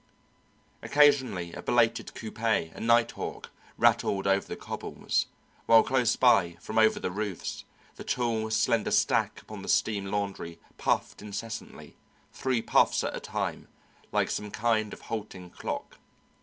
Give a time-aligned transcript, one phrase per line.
[0.81, 5.27] Occasionally a belated coupé, a nighthawk, rattled over the cobbles,
[5.67, 7.65] while close by, from over the roofs,
[7.97, 11.97] the tall slender stack upon the steam laundry puffed incessantly,
[12.33, 13.67] three puffs at a time,
[14.11, 15.99] like some kind of halting clock.